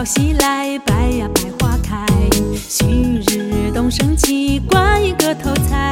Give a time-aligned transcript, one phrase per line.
[0.00, 2.06] 报喜来，百呀百花开。
[2.70, 2.86] 旭
[3.26, 5.90] 日东升起，挂一个头彩。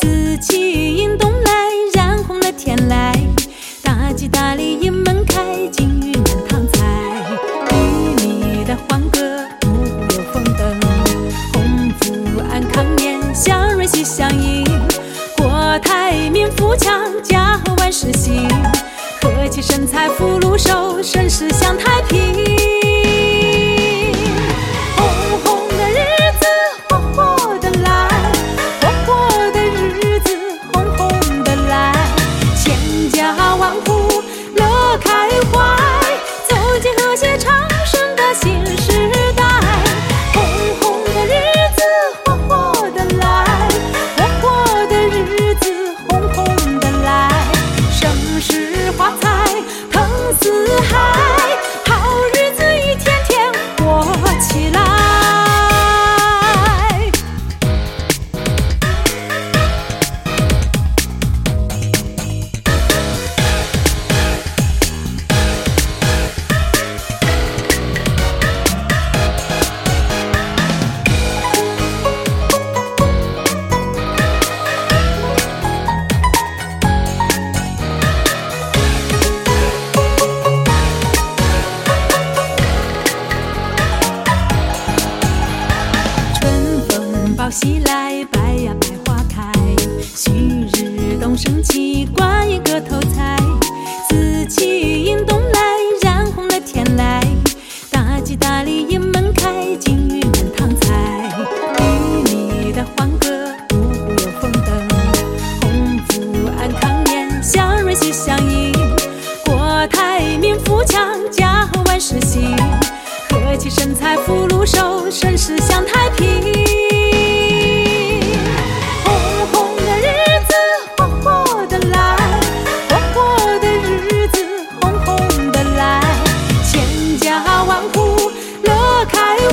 [0.00, 1.52] 紫气迎东来，
[1.94, 3.16] 染红了天来。
[3.80, 6.84] 大吉大利迎门开，金玉满堂彩。
[7.70, 10.80] 绿里的欢歌，五谷有丰登。
[11.52, 14.64] 鸿福安康年，祥瑞喜相迎。
[15.36, 18.48] 国泰民富强，家和万事兴。
[19.22, 22.27] 和气生财福禄寿，盛世享太平。
[37.18, 37.57] 些长
[87.50, 89.50] 西来白呀白花开，
[90.02, 90.30] 旭
[90.74, 93.17] 日东升起，挂一个头彩。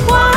[0.07, 0.34] 花。